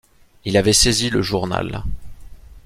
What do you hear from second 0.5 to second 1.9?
avait saisi le journal.